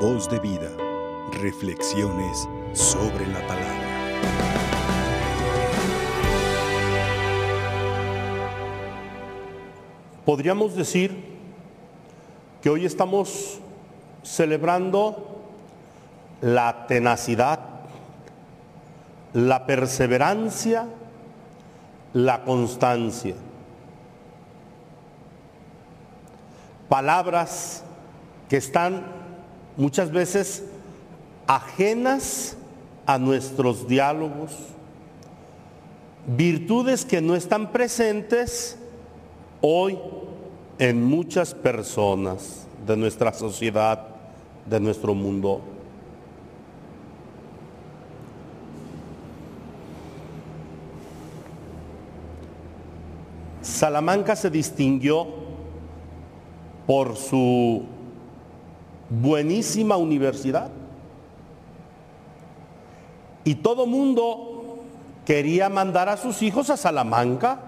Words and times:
Voz 0.00 0.30
de 0.30 0.38
vida. 0.38 0.70
Reflexiones 1.32 2.48
sobre 2.72 3.26
la 3.26 3.44
palabra. 3.48 3.88
Podríamos 10.24 10.76
decir 10.76 11.20
que 12.62 12.70
hoy 12.70 12.86
estamos 12.86 13.58
celebrando 14.22 15.40
la 16.42 16.86
tenacidad, 16.86 17.58
la 19.32 19.66
perseverancia, 19.66 20.86
la 22.12 22.44
constancia. 22.44 23.34
Palabras 26.88 27.82
que 28.48 28.58
están 28.58 29.17
muchas 29.78 30.10
veces 30.10 30.64
ajenas 31.46 32.56
a 33.06 33.16
nuestros 33.16 33.88
diálogos, 33.88 34.52
virtudes 36.26 37.06
que 37.06 37.22
no 37.22 37.34
están 37.34 37.72
presentes 37.72 38.76
hoy 39.62 39.98
en 40.78 41.02
muchas 41.02 41.54
personas 41.54 42.66
de 42.86 42.96
nuestra 42.96 43.32
sociedad, 43.32 44.06
de 44.66 44.80
nuestro 44.80 45.14
mundo. 45.14 45.62
Salamanca 53.62 54.34
se 54.34 54.50
distinguió 54.50 55.26
por 56.86 57.16
su 57.16 57.84
buenísima 59.10 59.96
universidad. 59.96 60.70
Y 63.44 63.56
todo 63.56 63.86
mundo 63.86 64.78
quería 65.24 65.68
mandar 65.68 66.08
a 66.08 66.16
sus 66.16 66.42
hijos 66.42 66.70
a 66.70 66.76
Salamanca, 66.76 67.60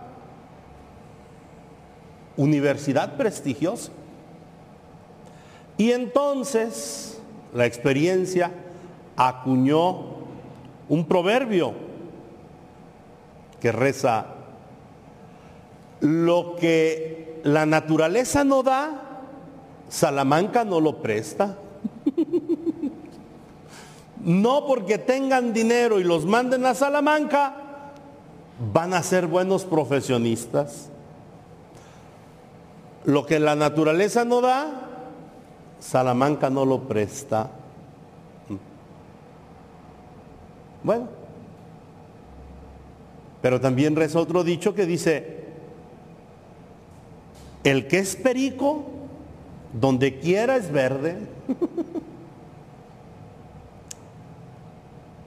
universidad 2.36 3.16
prestigiosa. 3.16 3.92
Y 5.76 5.92
entonces 5.92 7.20
la 7.54 7.66
experiencia 7.66 8.50
acuñó 9.16 10.20
un 10.88 11.06
proverbio 11.06 11.72
que 13.60 13.72
reza, 13.72 14.26
lo 16.00 16.56
que 16.56 17.40
la 17.44 17.66
naturaleza 17.66 18.44
no 18.44 18.62
da, 18.62 19.09
Salamanca 19.90 20.64
no 20.64 20.80
lo 20.80 21.02
presta. 21.02 21.58
no 24.24 24.66
porque 24.66 24.96
tengan 24.96 25.52
dinero 25.52 26.00
y 26.00 26.04
los 26.04 26.24
manden 26.24 26.64
a 26.64 26.74
Salamanca, 26.74 27.56
van 28.72 28.94
a 28.94 29.02
ser 29.02 29.26
buenos 29.26 29.64
profesionistas. 29.64 30.88
Lo 33.04 33.26
que 33.26 33.40
la 33.40 33.56
naturaleza 33.56 34.24
no 34.24 34.40
da, 34.40 34.70
Salamanca 35.80 36.50
no 36.50 36.64
lo 36.64 36.82
presta. 36.82 37.50
Bueno, 40.84 41.08
pero 43.42 43.60
también 43.60 43.96
reza 43.96 44.20
otro 44.20 44.44
dicho 44.44 44.74
que 44.74 44.86
dice, 44.86 45.44
el 47.64 47.88
que 47.88 47.98
es 47.98 48.14
perico, 48.16 48.84
donde 49.72 50.18
quiera 50.18 50.56
es 50.56 50.70
verde. 50.70 51.18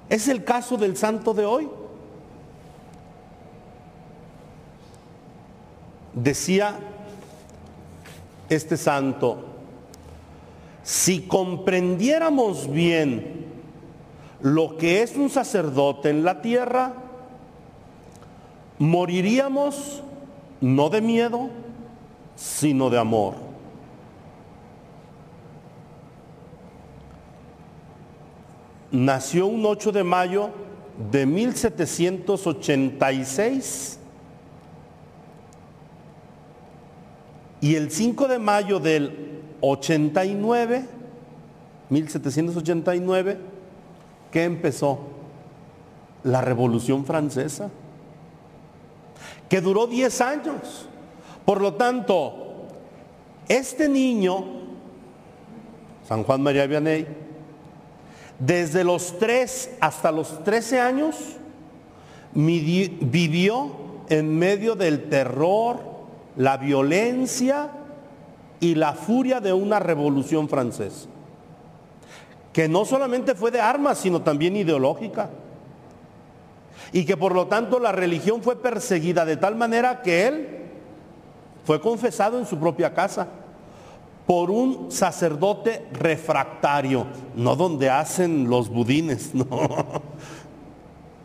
es 0.10 0.28
el 0.28 0.44
caso 0.44 0.78
del 0.78 0.98
santo 0.98 1.34
de 1.34 1.46
hoy. 1.46 1.70
Decía 6.14 6.78
este 8.50 8.78
santo, 8.78 9.46
si 10.84 11.22
comprendiéramos 11.22 12.72
bien 12.72 13.48
lo 14.42 14.78
que 14.78 15.02
es 15.02 15.16
un 15.16 15.30
sacerdote 15.30 16.10
en 16.10 16.24
la 16.24 16.42
tierra, 16.42 16.94
moriríamos 18.78 20.04
no 20.62 20.90
de 20.90 21.02
miedo, 21.02 21.50
sino 22.36 22.90
de 22.90 23.00
amor. 23.00 23.43
Nació 28.94 29.48
un 29.48 29.66
8 29.66 29.92
de 29.92 30.04
mayo 30.04 30.52
de 31.12 31.26
1786 31.26 33.98
y 37.60 37.74
el 37.74 37.90
5 37.90 38.28
de 38.28 38.38
mayo 38.38 38.80
del 38.80 39.42
89, 39.62 40.86
1789, 41.90 43.40
¿qué 44.30 44.44
empezó? 44.44 45.00
La 46.24 46.42
Revolución 46.42 47.04
Francesa, 47.04 47.72
que 49.50 49.60
duró 49.60 49.88
10 49.88 50.22
años. 50.22 50.88
Por 51.46 51.62
lo 51.62 51.74
tanto, 51.74 52.68
este 53.48 53.90
niño, 53.90 54.46
San 56.08 56.24
Juan 56.24 56.44
María 56.44 56.68
Vianney, 56.68 57.33
desde 58.46 58.84
los 58.84 59.18
3 59.20 59.78
hasta 59.80 60.12
los 60.12 60.44
13 60.44 60.80
años, 60.82 61.16
vivió 62.34 63.72
en 64.10 64.38
medio 64.38 64.76
del 64.76 65.08
terror, 65.08 65.80
la 66.36 66.58
violencia 66.58 67.70
y 68.60 68.76
la 68.76 68.94
furia 68.94 69.40
de 69.40 69.54
una 69.54 69.80
revolución 69.80 70.50
francesa, 70.50 71.08
que 72.52 72.68
no 72.68 72.86
solamente 72.86 73.36
fue 73.36 73.52
de 73.52 73.62
armas, 73.62 74.00
sino 74.00 74.22
también 74.22 74.58
ideológica, 74.58 75.30
y 76.92 77.06
que 77.06 77.16
por 77.16 77.34
lo 77.34 77.48
tanto 77.48 77.80
la 77.80 77.92
religión 77.92 78.44
fue 78.44 78.62
perseguida 78.62 79.26
de 79.26 79.38
tal 79.38 79.56
manera 79.56 80.02
que 80.02 80.28
él 80.28 80.48
fue 81.66 81.80
confesado 81.80 82.40
en 82.40 82.46
su 82.46 82.60
propia 82.60 82.94
casa 82.94 83.28
por 84.26 84.50
un 84.50 84.92
sacerdote 84.92 85.86
refractario, 85.92 87.06
no 87.36 87.56
donde 87.56 87.90
hacen 87.90 88.50
los 88.50 88.70
budines, 88.70 89.34
no. 89.36 89.48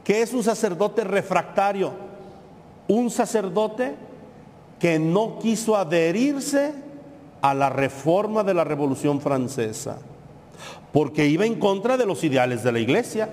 ¿Qué 0.04 0.22
es 0.22 0.32
un 0.32 0.42
sacerdote 0.42 1.04
refractario? 1.04 1.92
Un 2.88 3.10
sacerdote 3.10 3.94
que 4.80 4.98
no 4.98 5.38
quiso 5.38 5.76
adherirse 5.76 6.72
a 7.40 7.54
la 7.54 7.68
reforma 7.68 8.42
de 8.42 8.54
la 8.54 8.64
Revolución 8.64 9.20
Francesa, 9.20 9.98
porque 10.92 11.26
iba 11.26 11.44
en 11.44 11.58
contra 11.58 11.96
de 11.96 12.06
los 12.06 12.24
ideales 12.24 12.62
de 12.62 12.72
la 12.72 12.78
iglesia. 12.80 13.30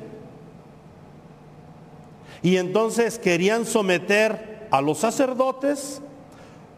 Y 2.44 2.58
entonces 2.58 3.18
querían 3.18 3.66
someter 3.66 4.68
a 4.70 4.82
los 4.82 5.00
sacerdotes 5.00 6.02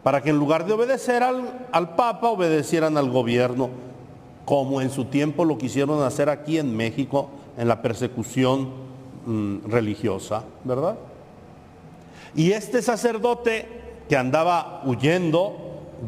para 0.02 0.22
que 0.22 0.30
en 0.30 0.38
lugar 0.38 0.64
de 0.64 0.72
obedecer 0.72 1.22
al, 1.22 1.94
Papa, 1.96 2.28
obedecieran 2.28 2.96
al 2.96 3.10
gobierno, 3.10 3.70
como 4.44 4.80
en 4.80 4.90
su 4.90 5.06
tiempo 5.06 5.44
lo 5.44 5.58
quisieron 5.58 6.02
hacer 6.02 6.30
aquí 6.30 6.58
en 6.58 6.76
México 6.76 7.30
en 7.56 7.68
la 7.68 7.82
persecución 7.82 8.70
mm, 9.26 9.68
religiosa, 9.68 10.44
¿verdad? 10.64 10.96
Y 12.34 12.52
este 12.52 12.82
sacerdote 12.82 13.68
que 14.08 14.16
andaba 14.16 14.82
huyendo 14.84 15.56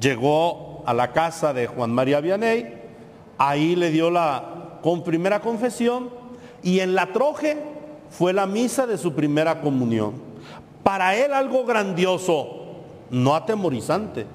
llegó 0.01 0.83
a 0.87 0.95
la 0.95 1.13
casa 1.13 1.53
de 1.53 1.67
Juan 1.67 1.93
María 1.93 2.21
Vianney, 2.21 2.75
ahí 3.37 3.77
le 3.77 3.91
dio 3.91 4.11
la 4.11 4.79
con 4.83 5.03
primera 5.03 5.41
confesión 5.41 6.11
y 6.63 6.81
en 6.81 6.95
la 6.95 7.13
troje 7.13 7.59
fue 8.11 8.33
la 8.33 8.47
misa 8.47 8.87
de 8.87 8.99
su 8.99 9.13
primera 9.13 9.61
comunión. 9.61 10.15
Para 10.83 11.15
él 11.17 11.33
algo 11.33 11.65
grandioso, 11.65 12.60
no 13.11 13.35
atemorizante, 13.35 14.27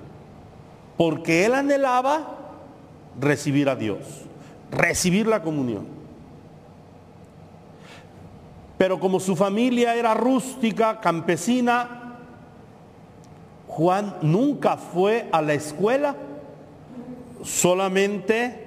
porque 0.97 1.45
él 1.45 1.53
anhelaba 1.53 2.37
recibir 3.19 3.69
a 3.69 3.75
Dios, 3.75 3.99
recibir 4.71 5.27
la 5.27 5.41
comunión. 5.41 5.85
Pero 8.77 8.99
como 8.99 9.19
su 9.19 9.35
familia 9.35 9.95
era 9.95 10.13
rústica, 10.13 10.99
campesina, 10.99 12.17
Juan 13.67 14.15
nunca 14.21 14.77
fue 14.77 15.29
a 15.31 15.41
la 15.41 15.53
escuela, 15.53 16.15
solamente 17.43 18.65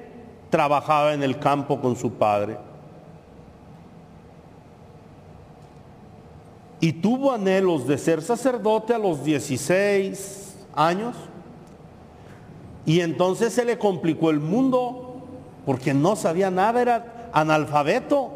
trabajaba 0.50 1.12
en 1.12 1.22
el 1.22 1.38
campo 1.38 1.81
con 1.81 1.96
su 1.96 2.12
padre. 2.14 2.68
Y 6.80 6.92
tuvo 6.94 7.32
anhelos 7.32 7.86
de 7.86 7.98
ser 7.98 8.22
sacerdote 8.22 8.94
a 8.94 8.98
los 8.98 9.25
16 9.25 10.56
años. 10.75 11.16
Y 12.86 13.00
entonces 13.00 13.52
se 13.52 13.64
le 13.64 13.78
complicó 13.78 14.30
el 14.30 14.40
mundo 14.40 15.26
porque 15.66 15.92
no 15.92 16.16
sabía 16.16 16.50
nada, 16.50 16.80
era 16.80 17.30
analfabeto. 17.32 18.30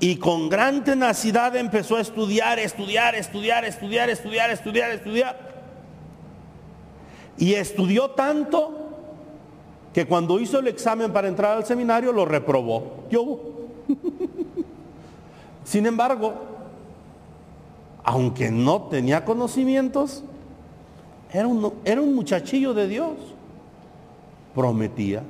Y 0.00 0.16
con 0.16 0.48
gran 0.48 0.84
tenacidad 0.84 1.56
empezó 1.56 1.96
a 1.96 2.00
estudiar, 2.00 2.58
estudiar, 2.58 3.14
estudiar, 3.14 3.64
estudiar, 3.64 4.10
estudiar, 4.10 4.50
estudiar, 4.50 4.90
estudiar. 4.90 5.48
Y 7.36 7.54
estudió 7.54 8.10
tanto 8.10 8.74
que 9.92 10.06
cuando 10.06 10.38
hizo 10.38 10.58
el 10.58 10.68
examen 10.68 11.12
para 11.12 11.28
entrar 11.28 11.56
al 11.56 11.64
seminario 11.64 12.12
lo 12.12 12.24
reprobó. 12.24 13.04
Yo. 13.10 13.40
Sin 15.68 15.84
embargo, 15.84 16.32
aunque 18.02 18.50
no 18.50 18.84
tenía 18.84 19.26
conocimientos, 19.26 20.24
era 21.30 21.46
un, 21.46 21.74
era 21.84 22.00
un 22.00 22.14
muchachillo 22.14 22.72
de 22.72 22.88
Dios. 22.88 23.12
Prometía. 24.54 25.22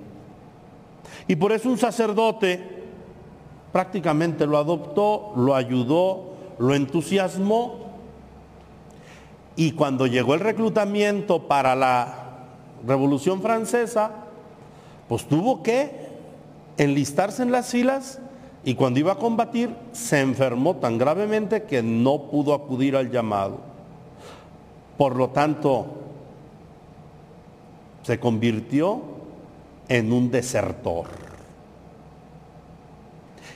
Y 1.27 1.35
por 1.35 1.51
eso 1.51 1.69
un 1.69 1.77
sacerdote 1.77 2.85
prácticamente 3.73 4.47
lo 4.47 4.59
adoptó, 4.59 5.33
lo 5.35 5.57
ayudó, 5.57 6.35
lo 6.61 6.73
entusiasmó. 6.77 7.89
Y 9.57 9.73
cuando 9.73 10.07
llegó 10.07 10.35
el 10.35 10.41
reclutamiento 10.41 11.49
para 11.49 11.75
la 11.75 12.45
Revolución 12.87 13.43
Francesa, 13.43 14.13
pues 15.09 15.27
tuvo 15.27 15.65
que 15.65 16.11
enlistarse 16.77 17.43
en 17.43 17.51
las 17.51 17.71
filas 17.71 18.21
y 18.65 18.75
cuando 18.75 19.01
iba 19.01 19.13
a 19.13 19.19
combatir 19.19 19.75
se 19.93 20.21
enfermó 20.21 20.77
tan 20.77 20.99
gravemente 20.99 21.63
que 21.65 21.83
no 21.83 22.23
pudo 22.31 22.55
acudir 22.55 22.97
al 22.97 23.11
llamado. 23.11 23.59
Por 24.97 25.17
lo 25.17 25.29
tanto, 25.31 25.87
se 28.03 28.19
convirtió 28.19 29.01
en 29.89 30.13
un 30.13 30.31
desertor 30.31 31.07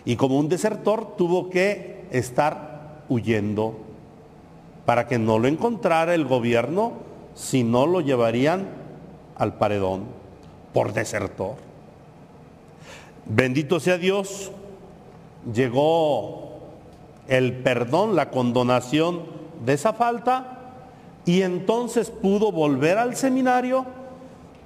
y 0.05 0.17
como 0.17 0.39
un 0.39 0.49
desertor 0.49 1.17
tuvo 1.17 1.49
que 1.49 2.05
estar 2.11 3.03
huyendo 3.09 3.79
para 4.85 5.07
que 5.07 5.19
no 5.19 5.39
lo 5.39 5.47
encontrara 5.47 6.15
el 6.15 6.25
gobierno, 6.25 6.93
si 7.35 7.63
no 7.63 7.87
lo 7.87 8.01
llevarían 8.01 8.67
al 9.37 9.55
paredón 9.55 10.05
por 10.73 10.93
desertor. 10.93 11.55
Bendito 13.27 13.79
sea 13.79 13.97
Dios, 13.97 14.51
llegó 15.53 16.61
el 17.29 17.63
perdón, 17.63 18.17
la 18.17 18.31
condonación 18.31 19.23
de 19.65 19.75
esa 19.75 19.93
falta 19.93 20.59
y 21.25 21.43
entonces 21.43 22.11
pudo 22.11 22.53
volver 22.53 22.99
al 22.99 23.17
seminario 23.17 23.87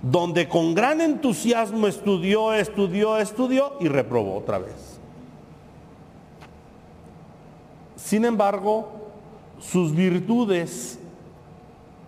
donde 0.03 0.49
con 0.49 0.75
gran 0.75 1.01
entusiasmo 1.01 1.87
estudió, 1.87 2.53
estudió, 2.53 3.19
estudió 3.19 3.75
y 3.81 3.89
reprobó 3.89 4.37
otra 4.37 4.59
vez. 4.59 4.99
Sin 7.97 8.25
embargo, 8.25 8.89
sus 9.59 9.95
virtudes 9.95 10.99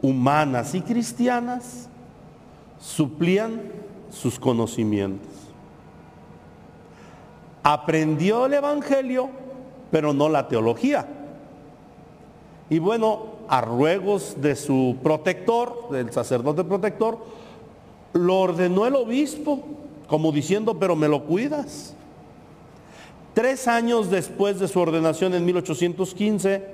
humanas 0.00 0.75
y 0.75 0.81
cristianas 0.81 1.88
suplían 2.79 3.61
sus 4.11 4.38
conocimientos. 4.38 5.38
Aprendió 7.62 8.46
el 8.46 8.55
Evangelio, 8.55 9.28
pero 9.90 10.12
no 10.12 10.28
la 10.28 10.49
teología. 10.49 11.06
Y 12.70 12.78
bueno, 12.78 13.38
a 13.49 13.60
ruegos 13.60 14.37
de 14.40 14.55
su 14.55 14.96
protector, 15.02 15.88
del 15.90 16.12
sacerdote 16.12 16.64
protector, 16.64 17.19
lo 18.12 18.40
ordenó 18.40 18.87
el 18.87 18.96
obispo, 18.96 19.62
como 20.06 20.32
diciendo, 20.32 20.78
pero 20.78 20.94
me 20.94 21.08
lo 21.08 21.25
cuidas. 21.25 21.94
Tres 23.34 23.69
años 23.69 24.11
después 24.11 24.58
de 24.58 24.69
su 24.69 24.81
ordenación 24.81 25.34
en 25.34 25.44
1815, 25.44 26.66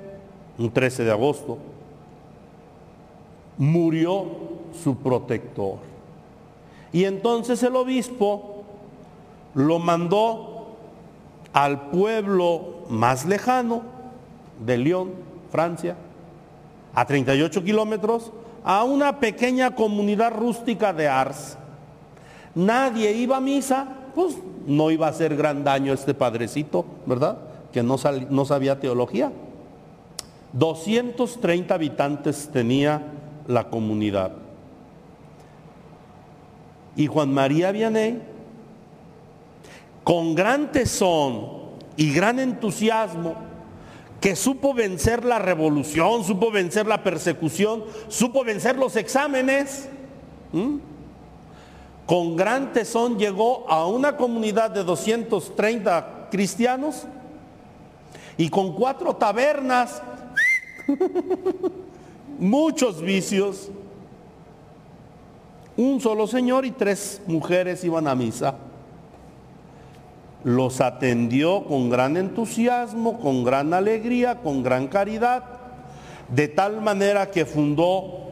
un 0.57 0.71
13 0.71 1.03
de 1.03 1.11
agosto, 1.11 1.57
murió 3.57 4.25
su 4.83 4.97
protector. 4.97 5.77
Y 6.91 7.05
entonces 7.05 7.61
el 7.63 7.75
obispo 7.75 8.63
lo 9.53 9.79
mandó 9.79 10.54
al 11.55 11.89
pueblo 11.89 12.83
más 12.89 13.25
lejano 13.25 13.81
de 14.65 14.77
León, 14.77 15.11
Francia, 15.53 15.95
a 16.93 17.05
38 17.05 17.63
kilómetros, 17.63 18.33
a 18.65 18.83
una 18.83 19.21
pequeña 19.21 19.73
comunidad 19.73 20.33
rústica 20.33 20.91
de 20.91 21.07
Ars. 21.07 21.57
Nadie 22.55 23.13
iba 23.13 23.37
a 23.37 23.41
misa, 23.41 23.87
pues 24.13 24.37
no 24.67 24.91
iba 24.91 25.07
a 25.07 25.11
hacer 25.11 25.37
gran 25.37 25.63
daño 25.63 25.93
este 25.93 26.13
padrecito, 26.13 26.85
¿verdad? 27.05 27.37
Que 27.71 27.81
no, 27.81 27.95
no 28.29 28.43
sabía 28.43 28.81
teología. 28.81 29.31
230 30.51 31.73
habitantes 31.73 32.49
tenía 32.51 33.01
la 33.47 33.69
comunidad. 33.69 34.33
Y 36.97 37.07
Juan 37.07 37.33
María 37.33 37.71
Vianney, 37.71 38.34
con 40.05 40.35
gran 40.35 40.71
tesón 40.71 41.49
y 41.97 42.13
gran 42.13 42.39
entusiasmo, 42.39 43.35
que 44.21 44.37
supo 44.37 44.73
vencer 44.73 45.25
la 45.25 45.39
revolución, 45.39 46.23
supo 46.23 46.49
vencer 46.49 46.87
la 46.87 47.03
persecución, 47.03 47.83
supo 48.07 48.45
vencer 48.45 48.77
los 48.77 48.95
exámenes 48.95 49.89
con 52.05 52.35
gran 52.35 52.71
tesón 52.71 53.17
llegó 53.17 53.69
a 53.69 53.87
una 53.87 54.15
comunidad 54.15 54.71
de 54.71 54.83
230 54.83 56.29
cristianos 56.31 57.03
y 58.37 58.49
con 58.49 58.73
cuatro 58.73 59.15
tabernas, 59.15 60.01
muchos 62.39 63.01
vicios, 63.01 63.69
un 65.75 65.99
solo 65.99 66.27
señor 66.27 66.65
y 66.65 66.71
tres 66.71 67.21
mujeres 67.27 67.83
iban 67.83 68.07
a 68.07 68.15
misa. 68.15 68.55
Los 70.45 70.79
atendió 70.79 71.65
con 71.65 71.89
gran 71.89 72.17
entusiasmo, 72.17 73.19
con 73.19 73.43
gran 73.43 73.73
alegría, 73.73 74.35
con 74.35 74.61
gran 74.61 74.87
caridad, 74.87 75.43
de 76.29 76.47
tal 76.47 76.81
manera 76.81 77.31
que 77.31 77.45
fundó 77.45 78.31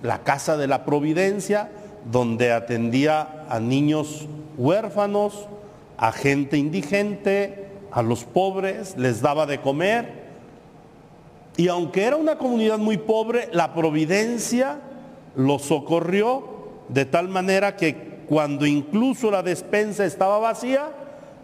la 0.00 0.22
Casa 0.22 0.56
de 0.56 0.68
la 0.68 0.84
Providencia, 0.84 1.70
donde 2.10 2.52
atendía 2.52 3.46
a 3.48 3.58
niños 3.58 4.28
huérfanos, 4.56 5.48
a 5.96 6.12
gente 6.12 6.56
indigente, 6.56 7.66
a 7.90 8.02
los 8.02 8.22
pobres, 8.22 8.96
les 8.96 9.20
daba 9.22 9.44
de 9.44 9.60
comer. 9.60 10.22
Y 11.56 11.66
aunque 11.66 12.04
era 12.04 12.14
una 12.14 12.38
comunidad 12.38 12.78
muy 12.78 12.96
pobre, 12.96 13.48
la 13.52 13.74
providencia 13.74 14.78
los 15.34 15.62
socorrió 15.62 16.44
de 16.88 17.04
tal 17.06 17.28
manera 17.28 17.76
que 17.76 18.12
cuando 18.28 18.66
incluso 18.66 19.30
la 19.30 19.42
despensa 19.42 20.04
estaba 20.04 20.38
vacía, 20.38 20.90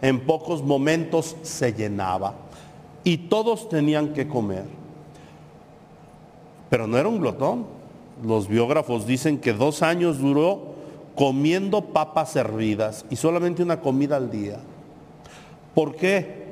en 0.01 0.19
pocos 0.21 0.63
momentos 0.63 1.35
se 1.41 1.73
llenaba. 1.73 2.35
Y 3.03 3.17
todos 3.17 3.69
tenían 3.69 4.13
que 4.13 4.27
comer. 4.27 4.65
Pero 6.69 6.87
no 6.87 6.97
era 6.97 7.07
un 7.07 7.19
glotón 7.19 7.79
los 8.23 8.47
biógrafos 8.47 9.05
dicen 9.05 9.39
que 9.39 9.53
dos 9.53 9.81
años 9.81 10.19
duró 10.19 10.75
comiendo 11.15 11.85
papas 11.85 12.35
hervidas 12.35 13.05
y 13.09 13.15
solamente 13.15 13.63
una 13.63 13.79
comida 13.79 14.17
al 14.17 14.29
día. 14.29 14.59
¿Por 15.73 15.95
qué? 15.95 16.47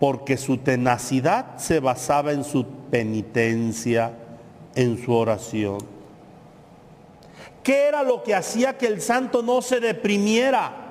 Porque 0.00 0.36
su 0.36 0.58
tenacidad 0.58 1.58
se 1.58 1.80
basaba 1.80 2.32
en 2.32 2.44
su 2.44 2.66
penitencia, 2.90 4.12
en 4.74 5.02
su 5.02 5.12
oración. 5.12 5.78
¿Qué 7.62 7.86
era 7.88 8.02
lo 8.02 8.22
que 8.22 8.34
hacía 8.34 8.76
que 8.76 8.86
el 8.86 9.00
santo 9.00 9.42
no 9.42 9.62
se 9.62 9.80
deprimiera, 9.80 10.83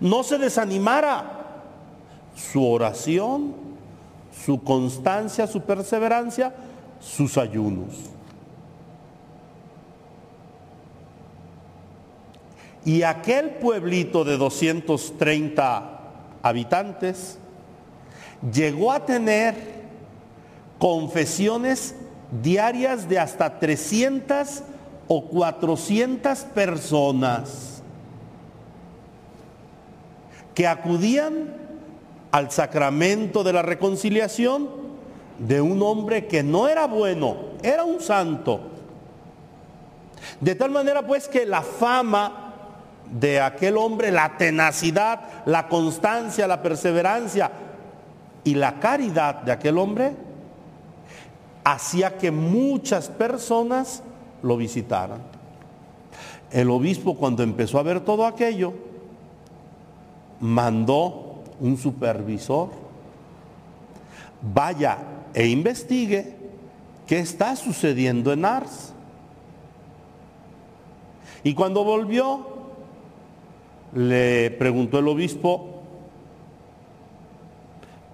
no 0.00 0.22
se 0.22 0.38
desanimara? 0.38 1.40
Su 2.34 2.66
oración, 2.66 3.54
su 4.44 4.62
constancia, 4.62 5.46
su 5.46 5.60
perseverancia, 5.62 6.54
sus 7.00 7.38
ayunos. 7.38 7.94
Y 12.84 13.02
aquel 13.02 13.50
pueblito 13.50 14.24
de 14.24 14.36
230 14.36 16.00
habitantes 16.42 17.38
llegó 18.52 18.92
a 18.92 19.06
tener 19.06 19.54
confesiones 20.78 21.94
diarias 22.42 23.08
de 23.08 23.18
hasta 23.18 23.58
300 23.58 24.64
o 25.08 25.24
400 25.28 26.38
personas 26.40 27.73
que 30.54 30.66
acudían 30.66 31.54
al 32.30 32.50
sacramento 32.50 33.44
de 33.44 33.52
la 33.52 33.62
reconciliación 33.62 34.68
de 35.38 35.60
un 35.60 35.82
hombre 35.82 36.26
que 36.26 36.42
no 36.42 36.68
era 36.68 36.86
bueno, 36.86 37.36
era 37.62 37.84
un 37.84 38.00
santo, 38.00 38.60
De 40.40 40.54
tal 40.54 40.70
manera 40.70 41.06
pues 41.06 41.28
que 41.28 41.44
la 41.44 41.62
fama 41.62 42.54
de 43.10 43.40
aquel 43.40 43.76
hombre, 43.76 44.10
la 44.10 44.36
tenacidad, 44.36 45.20
la 45.46 45.68
constancia, 45.68 46.46
la 46.46 46.62
perseverancia 46.62 47.50
y 48.42 48.54
la 48.54 48.80
caridad 48.80 49.42
de 49.42 49.52
aquel 49.52 49.78
hombre 49.78 50.12
hacía 51.62 52.16
que 52.16 52.30
muchas 52.30 53.08
personas 53.08 54.02
lo 54.42 54.56
visitaran. 54.56 55.22
El 56.50 56.70
obispo 56.70 57.16
cuando 57.16 57.42
empezó 57.42 57.78
a 57.78 57.82
ver 57.82 58.00
todo 58.00 58.26
aquello, 58.26 58.74
mandó 60.44 61.42
un 61.58 61.78
supervisor, 61.78 62.68
vaya 64.42 64.98
e 65.32 65.46
investigue 65.46 66.36
qué 67.06 67.18
está 67.18 67.56
sucediendo 67.56 68.30
en 68.30 68.44
Ars. 68.44 68.92
Y 71.42 71.54
cuando 71.54 71.82
volvió, 71.82 72.46
le 73.94 74.50
preguntó 74.50 74.98
el 74.98 75.08
obispo, 75.08 75.82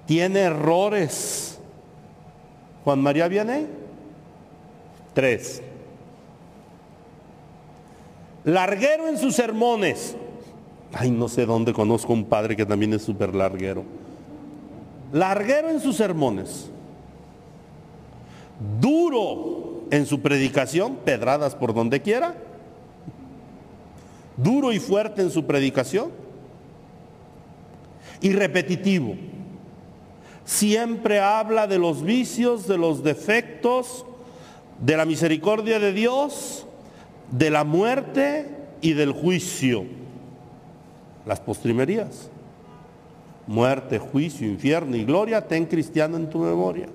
¿tiene 0.06 0.40
errores 0.40 1.58
Juan 2.84 3.00
María 3.00 3.26
Vianney? 3.26 3.66
Tres. 5.14 5.62
Larguero 8.44 9.08
en 9.08 9.18
sus 9.18 9.34
sermones. 9.34 10.16
Ay, 10.92 11.11
no 11.11 11.28
sé 11.28 11.47
dónde 11.47 11.73
conozco 11.73 12.12
un 12.12 12.25
padre 12.25 12.56
que 12.56 12.66
también 12.66 12.92
es 12.92 13.02
súper 13.02 13.35
larguero. 13.35 13.85
Larguero 15.12 15.70
en 15.70 15.80
sus 15.80 15.97
sermones. 15.97 16.70
Duro 18.80 19.85
en 19.90 20.06
su 20.06 20.20
predicación, 20.20 20.97
pedradas 20.97 21.54
por 21.54 21.75
donde 21.75 22.02
quiera. 22.02 22.35
Duro 24.37 24.73
y 24.73 24.78
fuerte 24.78 25.23
en 25.23 25.30
su 25.30 25.47
predicación. 25.47 26.11
Y 28.20 28.32
repetitivo. 28.32 29.14
Siempre 30.44 31.20
habla 31.20 31.66
de 31.66 31.78
los 31.78 32.02
vicios, 32.02 32.66
de 32.66 32.76
los 32.76 33.04
defectos, 33.04 34.04
de 34.80 34.97
la 34.97 35.04
misericordia 35.04 35.78
de 35.78 35.92
Dios, 35.92 36.66
de 37.30 37.50
la 37.50 37.64
muerte 37.64 38.49
y 38.80 38.94
del 38.94 39.12
juicio. 39.12 40.00
Las 41.26 41.40
postrimerías. 41.40 42.28
Muerte, 43.46 43.98
juicio, 43.98 44.46
infierno 44.46 44.96
y 44.96 45.04
gloria, 45.04 45.46
ten 45.46 45.66
cristiano 45.66 46.16
en 46.16 46.30
tu 46.30 46.38
memoria. 46.38 46.88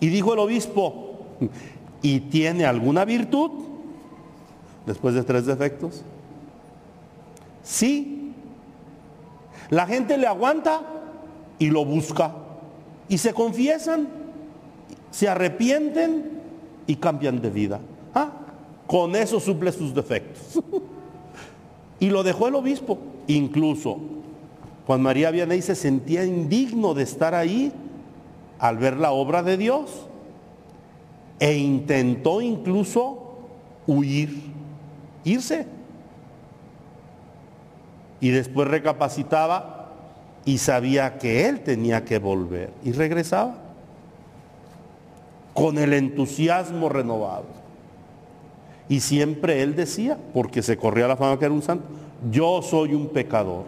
Y 0.00 0.08
dijo 0.08 0.32
el 0.32 0.40
obispo, 0.40 1.20
¿y 2.02 2.20
tiene 2.20 2.64
alguna 2.64 3.04
virtud? 3.04 3.50
Después 4.86 5.14
de 5.14 5.22
tres 5.22 5.46
defectos. 5.46 6.02
Sí. 7.62 8.34
La 9.70 9.86
gente 9.86 10.18
le 10.18 10.26
aguanta 10.26 10.82
y 11.58 11.70
lo 11.70 11.84
busca. 11.84 12.32
Y 13.08 13.18
se 13.18 13.32
confiesan, 13.32 14.08
se 15.10 15.28
arrepienten 15.28 16.40
y 16.86 16.96
cambian 16.96 17.40
de 17.40 17.50
vida. 17.50 17.80
Con 18.92 19.16
eso 19.16 19.40
suple 19.40 19.72
sus 19.72 19.94
defectos. 19.94 20.62
y 21.98 22.10
lo 22.10 22.22
dejó 22.22 22.48
el 22.48 22.56
obispo. 22.56 22.98
Incluso 23.26 23.96
Juan 24.86 25.00
María 25.00 25.30
Vianney 25.30 25.62
se 25.62 25.74
sentía 25.74 26.26
indigno 26.26 26.92
de 26.92 27.04
estar 27.04 27.34
ahí 27.34 27.72
al 28.58 28.76
ver 28.76 28.98
la 28.98 29.12
obra 29.12 29.42
de 29.42 29.56
Dios. 29.56 30.08
E 31.40 31.56
intentó 31.56 32.42
incluso 32.42 33.38
huir, 33.86 34.28
irse. 35.24 35.66
Y 38.20 38.28
después 38.28 38.68
recapacitaba 38.68 39.90
y 40.44 40.58
sabía 40.58 41.16
que 41.16 41.48
él 41.48 41.60
tenía 41.60 42.04
que 42.04 42.18
volver. 42.18 42.74
Y 42.84 42.92
regresaba 42.92 43.54
con 45.54 45.78
el 45.78 45.94
entusiasmo 45.94 46.90
renovado. 46.90 47.61
Y 48.88 49.00
siempre 49.00 49.62
él 49.62 49.74
decía, 49.74 50.18
porque 50.34 50.62
se 50.62 50.76
corría 50.76 51.08
la 51.08 51.16
fama 51.16 51.38
que 51.38 51.44
era 51.44 51.54
un 51.54 51.62
santo, 51.62 51.84
yo 52.30 52.62
soy 52.62 52.94
un 52.94 53.08
pecador, 53.08 53.64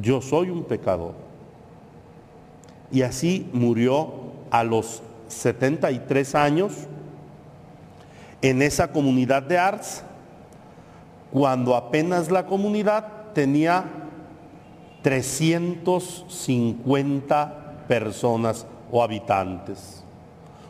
yo 0.00 0.20
soy 0.20 0.50
un 0.50 0.64
pecador. 0.64 1.14
Y 2.90 3.02
así 3.02 3.48
murió 3.52 4.12
a 4.50 4.64
los 4.64 5.02
73 5.28 6.34
años 6.34 6.72
en 8.40 8.62
esa 8.62 8.90
comunidad 8.92 9.42
de 9.42 9.58
Ars, 9.58 10.02
cuando 11.30 11.76
apenas 11.76 12.30
la 12.30 12.46
comunidad 12.46 13.32
tenía 13.34 13.84
350 15.02 17.84
personas 17.86 18.66
o 18.90 19.02
habitantes. 19.02 20.02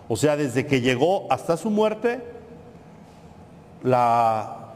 O 0.09 0.17
sea, 0.17 0.37
desde 0.37 0.67
que 0.67 0.81
llegó 0.81 1.29
hasta 1.31 1.57
su 1.57 1.71
muerte, 1.71 2.21
la 3.83 4.75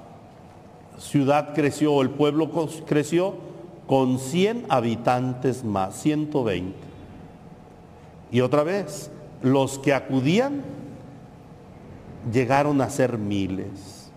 ciudad 0.99 1.55
creció, 1.55 2.01
el 2.03 2.11
pueblo 2.11 2.51
creció 2.87 3.35
con 3.87 4.19
100 4.19 4.67
habitantes 4.69 5.65
más, 5.65 5.97
120. 5.97 6.75
Y 8.31 8.41
otra 8.41 8.63
vez, 8.63 9.11
los 9.43 9.79
que 9.79 9.93
acudían 9.93 10.63
llegaron 12.33 12.81
a 12.81 12.91
ser 12.91 13.19
miles. 13.19 14.11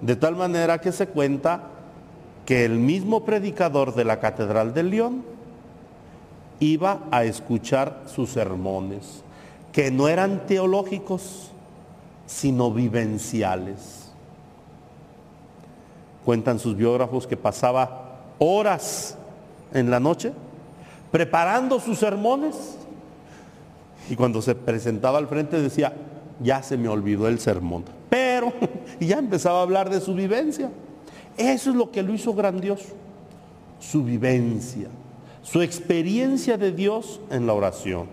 De 0.00 0.16
tal 0.16 0.36
manera 0.36 0.78
que 0.78 0.92
se 0.92 1.06
cuenta 1.06 1.62
que 2.46 2.64
el 2.64 2.78
mismo 2.78 3.24
predicador 3.24 3.94
de 3.94 4.04
la 4.04 4.20
Catedral 4.20 4.74
de 4.74 4.82
León 4.82 5.24
iba 6.58 7.00
a 7.10 7.24
escuchar 7.24 8.02
sus 8.06 8.30
sermones 8.30 9.22
que 9.72 9.90
no 9.90 10.08
eran 10.08 10.46
teológicos, 10.46 11.50
sino 12.26 12.70
vivenciales. 12.70 13.99
Cuentan 16.30 16.60
sus 16.60 16.76
biógrafos 16.76 17.26
que 17.26 17.36
pasaba 17.36 18.20
horas 18.38 19.16
en 19.74 19.90
la 19.90 19.98
noche 19.98 20.32
preparando 21.10 21.80
sus 21.80 21.98
sermones 21.98 22.76
y 24.08 24.14
cuando 24.14 24.40
se 24.40 24.54
presentaba 24.54 25.18
al 25.18 25.26
frente 25.26 25.60
decía, 25.60 25.92
ya 26.38 26.62
se 26.62 26.76
me 26.76 26.86
olvidó 26.86 27.26
el 27.26 27.40
sermón, 27.40 27.82
pero 28.08 28.52
y 29.00 29.06
ya 29.06 29.18
empezaba 29.18 29.58
a 29.58 29.62
hablar 29.62 29.90
de 29.90 30.00
su 30.00 30.14
vivencia. 30.14 30.70
Eso 31.36 31.70
es 31.70 31.76
lo 31.76 31.90
que 31.90 32.00
lo 32.00 32.14
hizo 32.14 32.32
grandioso, 32.32 32.94
su 33.80 34.04
vivencia, 34.04 34.86
su 35.42 35.60
experiencia 35.62 36.56
de 36.56 36.70
Dios 36.70 37.20
en 37.32 37.48
la 37.48 37.54
oración. 37.54 38.06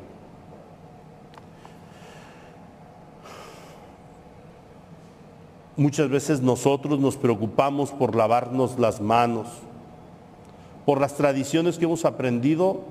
Muchas 5.77 6.09
veces 6.09 6.41
nosotros 6.41 6.99
nos 6.99 7.17
preocupamos 7.17 7.91
por 7.91 8.15
lavarnos 8.15 8.79
las 8.79 8.99
manos, 8.99 9.47
por 10.87 10.99
las 10.99 11.15
tradiciones 11.15 11.77
que 11.77 11.85
hemos 11.85 12.03
aprendido 12.03 12.81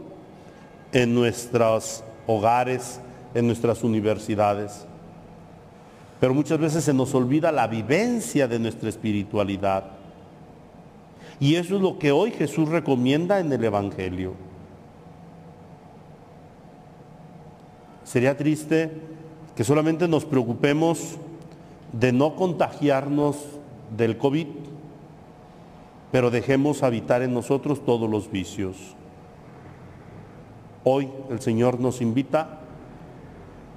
en 0.93 1.13
nuestros 1.13 2.05
hogares, 2.29 3.01
en 3.35 3.49
nuestras 3.49 3.83
universidades. 3.83 4.87
Pero 6.21 6.33
muchas 6.33 6.61
veces 6.61 6.85
se 6.85 6.95
nos 6.95 7.13
olvida 7.13 7.51
la 7.51 7.67
vivencia 7.67 8.47
de 8.47 8.61
nuestra 8.61 8.89
espiritualidad. 8.89 9.85
Y 11.41 11.57
eso 11.57 11.75
es 11.75 11.83
lo 11.83 11.99
que 11.99 12.13
hoy 12.13 12.31
Jesús 12.31 12.69
recomienda 12.69 13.41
en 13.41 13.53
el 13.53 13.65
Evangelio. 13.65 14.35
Sería 18.05 18.37
triste 18.37 18.93
que 19.57 19.65
solamente 19.65 20.07
nos 20.07 20.25
preocupemos 20.25 21.19
de 21.93 22.13
no 22.13 22.37
contagiarnos 22.37 23.37
del 23.97 24.19
COVID, 24.19 24.47
pero 26.13 26.31
dejemos 26.31 26.83
habitar 26.83 27.23
en 27.23 27.35
nosotros 27.35 27.85
todos 27.85 28.09
los 28.09 28.31
vicios. 28.31 28.77
Hoy 30.85 31.09
el 31.31 31.41
Señor 31.41 31.81
nos 31.81 32.01
invita 32.01 32.61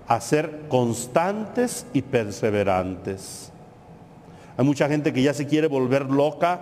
a 0.07 0.21
ser 0.21 0.67
constantes 0.69 1.85
y 1.93 2.01
perseverantes. 2.01 3.51
Hay 4.57 4.65
mucha 4.65 4.87
gente 4.87 5.13
que 5.13 5.21
ya 5.21 5.33
se 5.33 5.47
quiere 5.47 5.67
volver 5.67 6.09
loca 6.09 6.61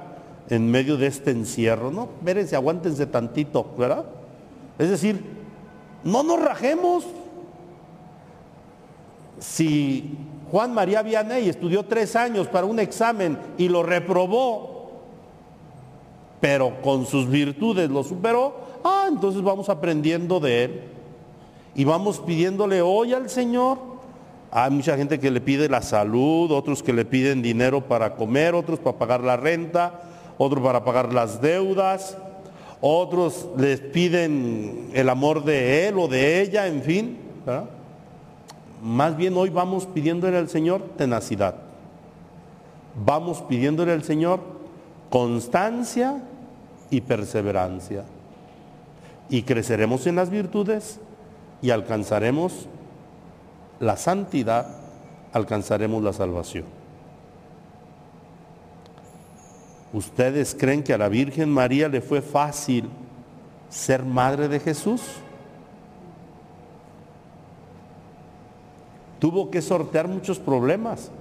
en 0.49 0.69
medio 0.69 0.97
de 0.97 1.07
este 1.07 1.31
encierro, 1.31 1.91
¿no? 1.91 2.09
Vérense, 2.21 2.55
aguántense 2.55 3.05
tantito, 3.07 3.73
¿verdad? 3.77 4.05
Es 4.77 4.89
decir, 4.89 5.23
no 6.03 6.23
nos 6.23 6.41
rajemos. 6.41 7.05
Si 9.39 10.17
Juan 10.51 10.73
María 10.73 11.01
Vianney 11.01 11.49
estudió 11.49 11.83
tres 11.83 12.15
años 12.15 12.47
para 12.47 12.65
un 12.65 12.79
examen 12.79 13.37
y 13.57 13.67
lo 13.67 13.83
reprobó, 13.83 14.91
pero 16.39 16.81
con 16.81 17.05
sus 17.05 17.29
virtudes 17.29 17.89
lo 17.89 18.03
superó. 18.03 18.55
Ah, 18.83 19.07
entonces 19.09 19.41
vamos 19.41 19.69
aprendiendo 19.69 20.39
de 20.39 20.63
él 20.63 20.81
y 21.75 21.83
vamos 21.83 22.19
pidiéndole 22.19 22.81
hoy 22.81 23.13
al 23.13 23.29
Señor 23.29 23.77
Hay 24.49 24.71
mucha 24.71 24.95
gente 24.95 25.19
que 25.19 25.29
le 25.29 25.41
pide 25.41 25.67
la 25.67 25.81
salud, 25.81 26.51
otros 26.51 26.81
que 26.81 26.93
le 26.93 27.03
piden 27.03 27.41
dinero 27.41 27.81
para 27.81 28.15
comer, 28.15 28.55
otros 28.55 28.79
para 28.79 28.97
pagar 28.97 29.21
la 29.21 29.35
renta, 29.35 30.01
otros 30.37 30.63
para 30.63 30.85
pagar 30.85 31.13
las 31.13 31.41
deudas, 31.41 32.17
otros 32.79 33.47
les 33.57 33.81
piden 33.81 34.89
el 34.93 35.09
amor 35.09 35.43
de 35.43 35.87
él 35.87 35.99
o 35.99 36.07
de 36.07 36.41
ella, 36.41 36.67
en 36.67 36.81
fin. 36.81 37.17
Más 38.81 39.17
bien 39.17 39.35
hoy 39.37 39.49
vamos 39.49 39.85
pidiéndole 39.85 40.37
al 40.37 40.49
Señor 40.49 40.81
tenacidad. 40.97 41.55
Vamos 43.05 43.41
pidiéndole 43.41 43.91
al 43.91 44.03
Señor 44.03 44.39
constancia 45.09 46.21
y 46.89 47.01
perseverancia. 47.01 48.03
Y 49.29 49.43
creceremos 49.43 50.07
en 50.07 50.15
las 50.15 50.29
virtudes 50.29 50.99
y 51.61 51.71
alcanzaremos 51.71 52.67
la 53.79 53.97
santidad, 53.97 54.67
alcanzaremos 55.33 56.03
la 56.03 56.13
salvación. 56.13 56.65
¿Ustedes 59.93 60.55
creen 60.57 60.83
que 60.83 60.93
a 60.93 60.97
la 60.97 61.09
Virgen 61.09 61.49
María 61.49 61.87
le 61.87 62.01
fue 62.01 62.21
fácil 62.21 62.89
ser 63.69 64.03
madre 64.03 64.47
de 64.47 64.59
Jesús? 64.59 65.01
Tuvo 69.19 69.49
que 69.49 69.61
sortear 69.61 70.07
muchos 70.07 70.39
problemas, 70.39 71.11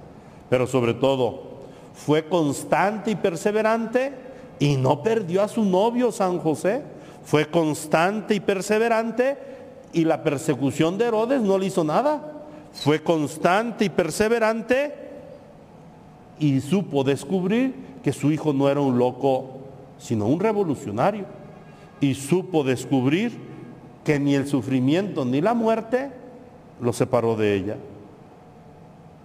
pero 0.49 0.67
sobre 0.67 0.93
todo 0.93 1.57
fue 1.93 2.27
constante 2.27 3.11
y 3.11 3.15
perseverante 3.15 4.13
y 4.59 4.77
no 4.77 5.01
perdió 5.01 5.41
a 5.41 5.47
su 5.47 5.63
novio 5.63 6.11
San 6.11 6.39
José. 6.39 6.83
Fue 7.23 7.47
constante 7.47 8.35
y 8.35 8.39
perseverante 8.39 9.37
y 9.93 10.05
la 10.05 10.23
persecución 10.23 10.97
de 10.97 11.05
Herodes 11.05 11.41
no 11.41 11.57
le 11.57 11.65
hizo 11.65 11.83
nada. 11.83 12.33
Fue 12.73 13.01
constante 13.01 13.85
y 13.85 13.89
perseverante 13.89 14.93
y 16.39 16.61
supo 16.61 17.03
descubrir 17.03 17.73
que 18.03 18.13
su 18.13 18.31
hijo 18.31 18.53
no 18.53 18.69
era 18.69 18.79
un 18.79 18.97
loco, 18.97 19.57
sino 19.97 20.27
un 20.27 20.39
revolucionario. 20.39 21.25
Y 21.99 22.13
supo 22.13 22.63
descubrir 22.63 23.37
que 24.03 24.19
ni 24.19 24.35
el 24.35 24.47
sufrimiento 24.47 25.25
ni 25.25 25.41
la 25.41 25.55
muerte 25.55 26.11
lo 26.81 26.93
separó 26.93 27.35
de 27.35 27.55
ella. 27.55 27.77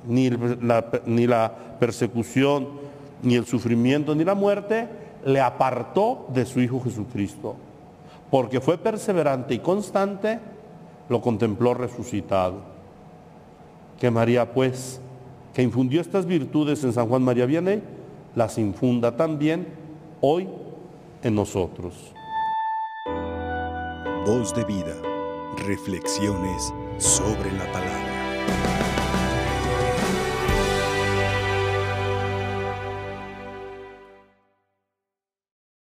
Ni 0.06 0.30
la, 0.30 0.84
ni 1.06 1.26
la 1.26 1.52
persecución, 1.78 2.68
ni 3.22 3.36
el 3.36 3.46
sufrimiento, 3.46 4.14
ni 4.14 4.24
la 4.24 4.34
muerte 4.34 4.88
le 5.24 5.40
apartó 5.40 6.26
de 6.32 6.44
su 6.44 6.60
Hijo 6.60 6.80
Jesucristo. 6.80 7.56
Porque 8.30 8.60
fue 8.60 8.78
perseverante 8.78 9.54
y 9.54 9.58
constante, 9.58 10.40
lo 11.08 11.20
contempló 11.20 11.74
resucitado. 11.74 12.60
Que 14.00 14.10
María, 14.10 14.52
pues, 14.52 15.00
que 15.54 15.62
infundió 15.62 16.00
estas 16.00 16.26
virtudes 16.26 16.82
en 16.82 16.92
San 16.92 17.08
Juan 17.08 17.22
María 17.22 17.46
Vianney, 17.46 17.82
las 18.34 18.58
infunda 18.58 19.16
también 19.16 19.66
hoy 20.20 20.48
en 21.22 21.34
nosotros. 21.34 22.12
Voz 24.24 24.54
de 24.54 24.64
vida, 24.64 24.94
reflexiones 25.66 26.72
sobre 26.98 27.52
la 27.52 27.64
palabra. 27.72 27.91